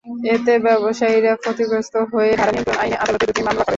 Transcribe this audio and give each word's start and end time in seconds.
এতে 0.33 0.53
ব্যবসায়ীরা 0.65 1.31
ক্ষতিগ্রস্ত 1.43 1.95
হয়ে 2.11 2.31
ভাড়া 2.39 2.51
নিয়ন্ত্রণ 2.53 2.77
আইনে 2.81 2.97
আদালতে 3.03 3.25
দুটি 3.29 3.41
মামলা 3.41 3.53
করেন। 3.57 3.69